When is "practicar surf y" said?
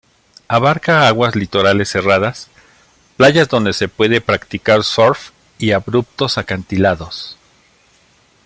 4.19-5.73